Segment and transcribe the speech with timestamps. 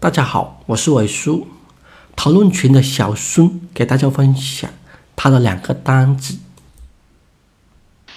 [0.00, 1.46] 大家好，我是伟叔。
[2.16, 4.72] 讨论群的小孙给大家分享
[5.14, 6.38] 他的两个单子。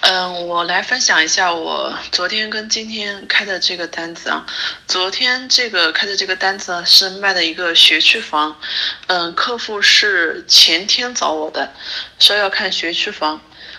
[0.00, 4.46] 嗯，我来分享一下我昨天跟今天开的这个单子啊。
[4.88, 8.56] 昨天这个开的这个单子是卖的一个学区房，
[9.08, 11.70] 嗯，客户是前天找我的，
[12.18, 13.38] 说要看学区房，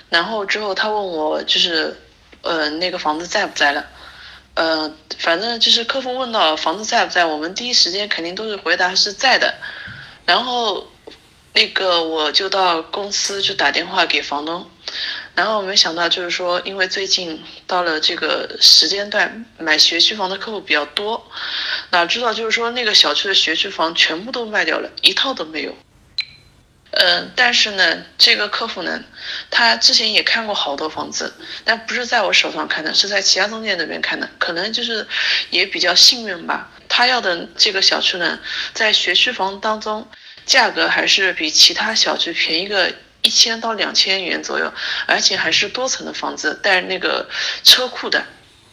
[0.10, 2.00] 然后之后他问我就是，
[2.44, 3.84] 呃，那个房子在不在了。
[4.56, 9.54] 呃，反正就是客户问到房子在不在，我们第一时间肯定都是回答是在的。
[10.26, 10.88] 然后，
[11.54, 14.70] 那个我就到公司去打电话给房东，
[15.36, 21.30] 然后没想到就是说，因为最近到了这个时间段，买学区房的客户比较多，
[21.92, 25.76] 哪知道就是说那个小区的学区房全部都卖掉了，一套都没有。
[26.98, 29.03] 嗯，但是呢，这个客户呢，
[29.52, 31.34] 他之前也看过好多房子，
[31.66, 35.05] 但不是在我手上看的，是在其他中介那边看的，可能就是
[35.50, 36.72] 也比较幸运吧。
[36.88, 38.39] 他要的这个小区呢，
[38.73, 40.08] 在学区房当中，
[40.45, 44.73] 价格还是比其他小区便宜个一千到两千元左右，
[45.05, 47.27] 而且还是多层的房子，带那个
[47.64, 48.23] 车库的。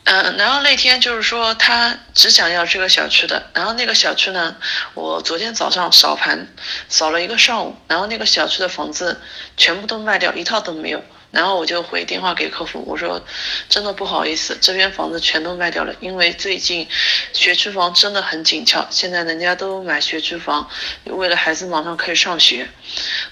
[0.05, 4.57] 嗯，然后那天就是说他只想要这个小区的，然后那个小区呢，
[4.95, 6.49] 我昨天早上扫盘
[6.89, 9.21] 扫了一个上午，然后那个小区的房子
[9.57, 11.03] 全部都卖掉，一套都没有。
[11.33, 13.21] 然后我就回电话给客服，我说
[13.69, 16.87] 真的不好意思，这边房子全都卖掉了，因为最近
[17.33, 20.69] 学区房真的很紧俏，现在人家都买学区房，
[21.05, 22.69] 为了孩子马上可以上学。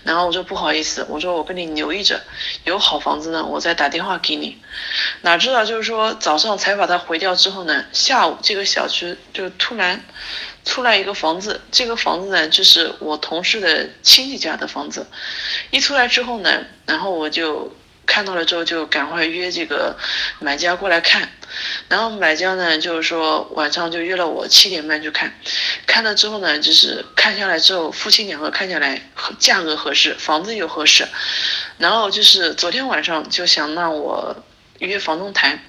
[0.03, 2.19] 然后我说不好意思，我说我跟你留意着，
[2.65, 4.57] 有好房子呢，我再打电话给你。
[5.21, 10.03] 哪知道就是说早上才把它回掉之后呢，下午这个小区就突然
[10.65, 15.07] 出来一个房子，这个房子呢就是我同事的亲戚家的房子，
[15.71, 17.71] 一出来之后呢，然后我就。
[18.11, 19.97] 看到了之后就赶快约这个
[20.41, 21.29] 买家过来看，
[21.89, 25.33] 然后买家呢就是说晚上就约了我七点半去看，
[25.87, 29.01] 看了之后呢就是看下来之后夫妻两个看下来
[29.39, 31.07] 价格合适，房子又合适，
[31.79, 34.37] 然后就是昨天晚上就想让我
[34.81, 35.63] 约房东谈。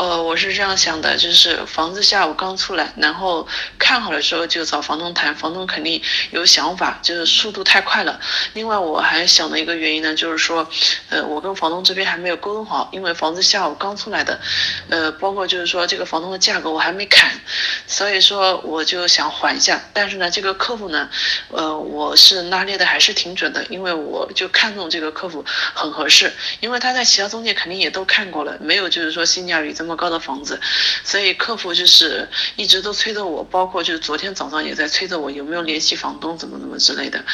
[0.00, 3.46] 呃，我是这样想的，就是房子下午刚出来，然后
[3.78, 6.00] 看好了之后就找房东谈，房东肯定
[6.30, 8.18] 有想法，就是速度太快了。
[8.54, 10.66] 另外我还想的一个原因呢，就是说，
[11.10, 14.40] 呃，我跟房东这边还没有沟通好，因为房子下午刚出来的，
[14.88, 17.38] 呃，包括就是说这个房东的价格我还没砍，
[17.86, 19.82] 所以说我就想缓一下。
[19.92, 21.10] 但是呢，这个客户呢，
[21.50, 25.44] 呃，我是拉捏的还是挺准的，因为我就看中这个客户
[25.74, 29.89] 很合适，因为他在其他中介肯定也都看过了，没有就是说性价比这么。
[29.90, 30.60] 这么高的房子，
[31.02, 37.24] 所以客服就是一直都催着我，包括就是昨天早上也在催着我有没有联系房东，怎么怎么之类的。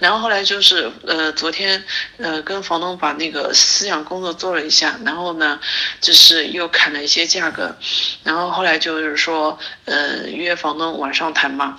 [0.00, 1.84] 然后后来就是呃昨天
[2.16, 5.60] 呃跟房东把那个思想工作做了一下，然后呢
[6.00, 7.76] 就是又砍了一些价格，
[8.24, 11.78] 然后后来就是说呃约房东晚上谈嘛。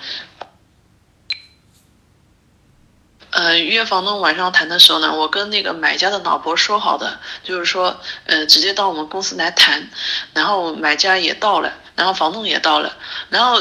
[3.32, 9.90] 呃，约房东晚上谈的时候呢，我跟那个买家的老婆说好的，就是说，呃，直接到我们公司来谈，
[10.34, 12.94] 然后买家也到了，然后房东也到了，
[13.30, 13.60] 然后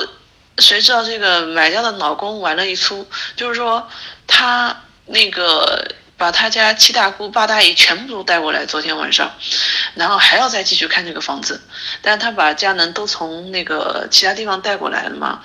[0.59, 3.89] 谁知道这个买家的老公玩了一出，就是说
[4.27, 4.77] 他
[5.07, 5.87] 那个
[6.21, 9.35] 把他家七大姑八大姨全部都带过来，昨天晚上，
[9.95, 11.59] 然后还要再继续看这个房子，
[12.03, 15.41] 但他把家人都从那个其他地方带过来了嘛。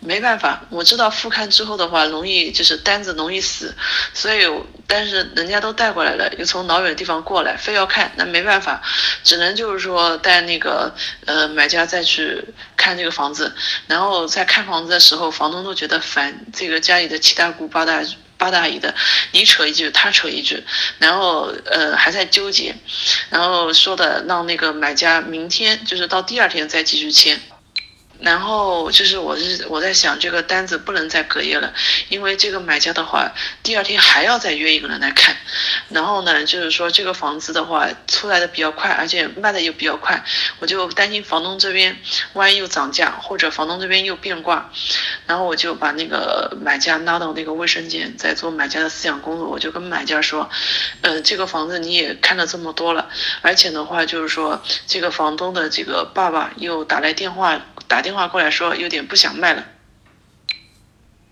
[0.00, 3.74] 没办法，我知道复看之后的话，容易就是单子容易死，
[4.12, 4.46] 所以
[4.86, 8.82] 但是人家都带过来了，又从老远的地方过来，非要看，那没办法，
[9.24, 10.94] 只能就是说带那个
[11.24, 12.44] 呃买家再去
[12.76, 13.52] 看这个房子，
[13.86, 18.04] 然后在看房子的时候，房东都觉得烦，这个家里的七大姑八大
[18.38, 18.94] 八大姨的，
[19.32, 20.62] 你扯一句他扯一句，
[20.98, 22.74] 然后呃还在纠结，
[23.28, 27.40] 然后说的让那个买家明天就是到第二天再继续签。
[28.20, 31.72] 然后就是我是我在想这个单子不能再隔夜了，
[32.08, 35.36] 因为这个买家的话第二天还要再约一个人来看，
[35.88, 40.24] 然后呢就是说这个房子的话出来的比较快，而且卖的又比较快，
[40.58, 41.96] 我就担心房东这边
[42.32, 44.68] 万一又涨价或者房东这边又变卦，
[45.26, 50.50] 然后我就把那个买家拉到那个卫生间在做买家的思想工作，我就跟买家说，
[51.02, 53.08] 呃这个房子你也看了这么多了，
[53.42, 57.60] 而且的话就是说这个房东的这个爸爸又打来电话。
[57.88, 59.64] 打电话过来说有点不想卖了。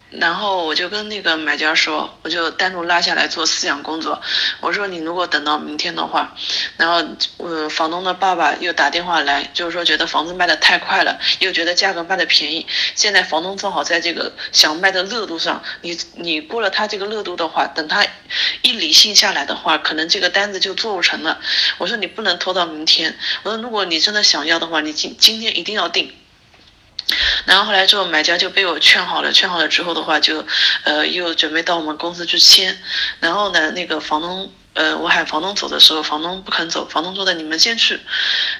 [0.08, 4.22] 然后我就跟那个买家说，我就单独拉下来做思想工作。
[4.60, 6.32] 我说你如果等到明天的话，
[6.76, 7.04] 然后
[7.38, 12.64] 呃房东的爸爸又打电话来，就是说觉得房子卖的太快了，又觉得价格卖的便宜。
[12.94, 18.06] 现在房东正好在这个想卖的热度上，你你过了他这个热度的话，等他
[18.62, 21.40] 一理性下来的话，可能这个单子就做不成了。
[21.78, 23.18] 我说你不能拖到明天。
[23.42, 26.14] 我说如果你真的想要的话，你今今天一定要定。
[27.44, 30.44] 然后后来之后，买家就被我劝好了，劝好了之后的话，就，
[30.84, 32.76] 呃，又准备到我们公司去签。
[33.20, 38.00] 然后呢，那个房东，呃，我喊房东走的时候，房东不肯走，房东说的你们先去。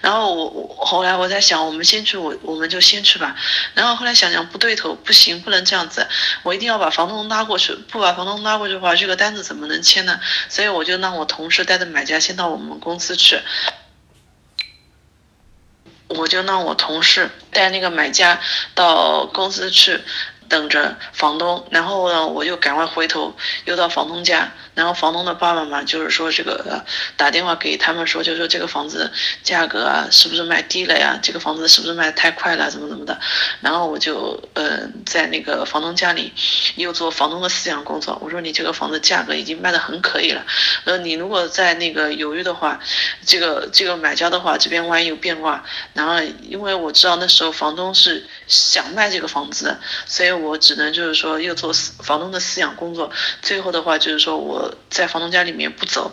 [0.00, 3.34] 然后我后来我在想，我们先去，我我们就先去吧。
[3.74, 6.06] 然后后来想想不对头，不行，不能这样子，
[6.44, 7.74] 我一定要把房东拉过去。
[7.74, 10.20] 不把房东拉过去的话，这个单子怎么能签呢？
[10.48, 13.40] 所以我就让我同事带着买家先到我们公司去。
[16.16, 18.40] 我就让我同事带那个买家
[18.74, 20.00] 到公司去。
[20.48, 23.34] 等着房东，然后呢，我就赶快回头
[23.64, 26.84] 又到房东家，然后房东的爸爸嘛，就是说这个
[27.16, 29.10] 打电话给他们说，就说这个房子
[29.42, 31.18] 价格啊，是不是卖低了呀？
[31.20, 32.70] 这个房子是不是卖太快了？
[32.70, 33.18] 怎么怎么的？
[33.60, 36.32] 然后我就嗯，在那个房东家里
[36.76, 38.16] 又做房东的思想工作。
[38.22, 40.44] 我说你这个房子价格已经卖的很可以了，
[40.84, 42.78] 呃，你如果在那个犹豫的话，
[43.24, 49.76] 这个这个买家的话这边万一有变化，然后因为我知道那时候房东是想卖这个房子，
[50.06, 50.35] 所以。
[50.36, 53.10] 我只能就是说，又做房东的饲养工作，
[53.42, 56.12] 最后的话就是说，我在房东家里面不走。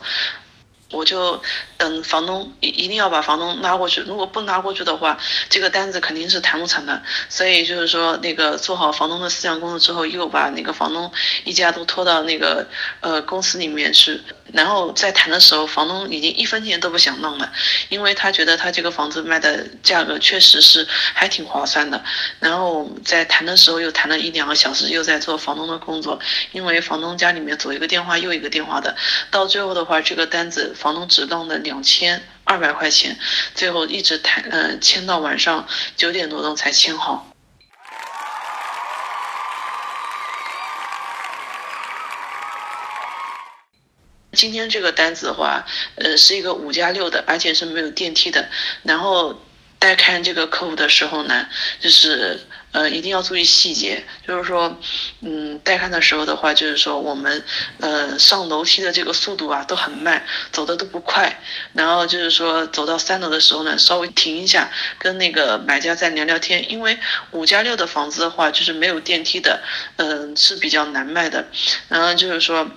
[0.92, 1.42] 我就
[1.75, 5.18] 等房东一一定要把房东拉过去，如果不拉过去的话，
[5.50, 7.02] 这个单子肯定是谈不成的。
[7.30, 11.12] 所以就是说，那个做好房东的思想工作之后，又把那个房东
[11.46, 12.68] 一家都拖到那个
[13.00, 14.22] 呃公司里面去。
[14.51, 17.51] 然后在谈的时候，房东已经一分钱都不想弄了，
[17.90, 22.04] 因为他觉得他这个房子卖的价格确实是还挺划算的。
[22.40, 26.19] 然后在谈的时候又谈了一两个小时，又在做房东的工作，
[26.51, 28.95] 因为房东家里面左一个电话右一个电话的，
[29.31, 30.74] 到最后的话，这个单子。
[30.75, 33.18] 房东只弄了两千二百块钱，
[33.56, 35.66] 最后一直谈，嗯，签到晚上
[35.96, 37.32] 九点多钟才签好。
[44.44, 48.50] 今天这个单子的话，呃，是一个五加六的，而且是没有电梯的。
[48.81, 49.42] 然后
[49.80, 51.48] 带看这个客户的时候呢，
[51.80, 52.42] 就是。
[52.74, 54.80] 呃，一定要注意细节，就是说，
[55.22, 57.44] 嗯，带看的时候的话，就是说我们，
[57.80, 61.39] 呃，上楼梯的这个速度啊都很慢，走的都不快。
[61.74, 66.72] 然后就是说，走到三楼的时候呢，稍微停一下，跟那个买家再聊聊天。
[66.72, 66.98] 因为
[67.30, 69.62] 五加六的房子的话，就是没有电梯的，
[69.98, 71.46] 嗯，是比较难卖的。
[71.89, 72.68] 然后就是说，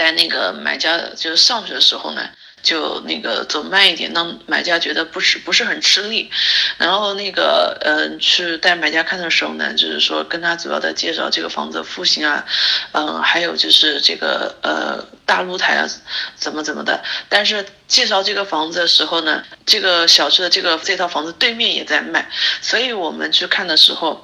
[0.00, 2.22] 带那个买家就是上去的时候呢。
[2.62, 6.30] 就那个走慢一点，让买家觉得不是不是很吃力。
[6.76, 12.44] 然后那个嗯，去带买家看的时候呢，就是说跟他主要的介绍这个房子的户型啊，
[12.92, 15.88] 嗯，还有就是这个呃大露台啊，
[16.36, 17.02] 怎么怎么的。
[17.30, 22.28] 但是介绍这个房子的时候呢，这个小区的这个这套房子对面也在卖，
[22.60, 24.22] 所以我们去看的时候。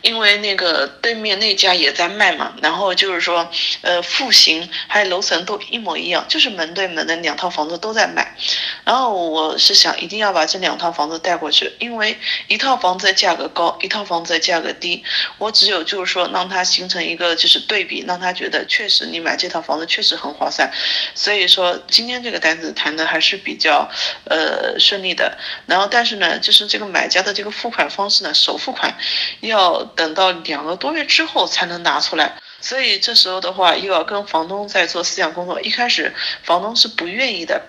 [0.00, 3.50] 因为那个对面那家也在卖嘛，然后就是说，
[3.82, 8.36] 呃，户型还有楼层都一模一样，就是门对门的两套房子都在卖。
[8.84, 12.16] 然后我是想一定要把这两套房子带过去，因为
[12.46, 15.02] 一套房子的价格高，一套房子的价格低。
[15.36, 20.70] 我只有就是说让它形成一个就是对比，让他觉得确实你买这套房子确实很划算。
[21.14, 23.90] 所以说今天这个单子谈的还是比较
[24.26, 25.36] 呃顺利的。
[25.66, 28.96] 然后但是呢，就是这个买家的这个付款方式呢，首付款
[29.40, 29.87] 要。
[29.94, 35.60] 等到两个多月之后才能拿出来，所以这时候的话又要跟房东在做思想工作。
[35.60, 37.60] 一开始房东是不愿意的。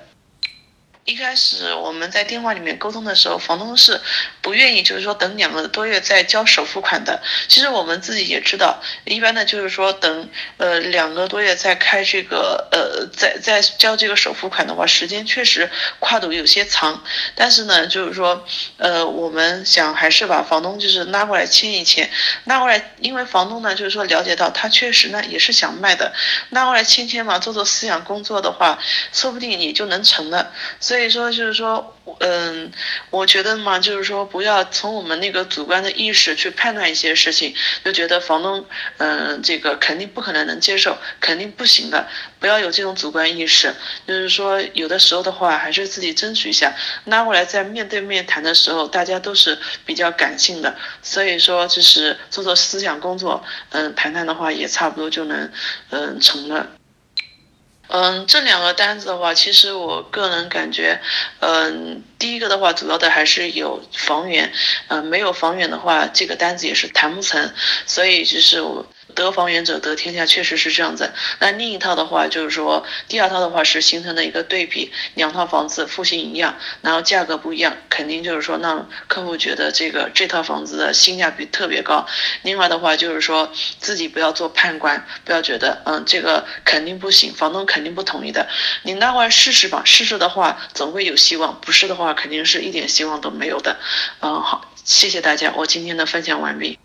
[1.06, 4.00] 一开始我们在电话里面沟通的时候，房东是
[4.42, 7.20] 不愿意，就是说等两个多月再交首付款的。
[7.48, 17.04] 其实我们自己也知道，一般的就是说等呃两个多月再开这个呃再再交这个首付款的话，时间确实跨度有些长。
[17.34, 18.46] 但是呢，就是说
[18.78, 22.08] 呃我们想还是把房东就是拉过来签一签，
[22.44, 26.14] 拉过来，因为房东呢就是说了解到他确实呢也是想卖的，
[26.52, 28.78] 拉过来签签嘛，做做思想工作的话，
[29.12, 30.54] 说不定你就能成了。
[30.90, 31.10] 所以。
[31.10, 32.72] 说，就是说，嗯，
[33.10, 38.64] 我觉得嘛，就是说，不要从我们那个主观的意识去判断一些事情，就觉得房东，
[38.98, 42.08] 嗯，这个肯定不可能能接受，肯定不行的，
[42.40, 43.74] 不要有这种主观意识。
[44.08, 55.52] 就是说，有的时候的话，还是自己争取一下，拉过来在面对面谈的时候，大家都是比较感性的，所以说，就是做做思想工作，嗯，谈谈的话，也差不多就能，
[55.90, 56.79] 嗯，成了。
[57.90, 61.02] 嗯，这两个单子的话，其实我个人感觉，
[61.40, 64.52] 嗯，第一个的话，主要的还是有房源，
[64.88, 67.54] 嗯，没有房源的话，这个单子也是谈不成，
[67.86, 68.86] 所以就是我。
[69.16, 71.12] 得房源者得天下，确实是这样子。
[71.40, 82.06] 那另一套的话，就是说第二套的话是形成的一个对比，两套房子户型一样，然后价格不一样，肯定就是说让客户觉得这个这套房子的性价比特别高。
[82.44, 88.48] 另外的话就是说自己不要做判官，不要觉得嗯这个肯定不行，房东肯定不同意的。
[88.84, 93.78] 你拿过来试试吧，试试的话总会有希望，不是的话肯定是一点希望都没有的。
[94.22, 94.66] 嗯，好。
[94.86, 96.80] 谢谢大家，我今天的分享完毕。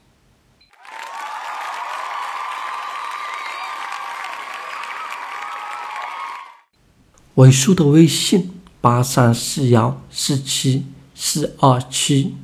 [7.37, 8.51] 伟叔的微信
[8.81, 12.35] 八三四幺四七四二七。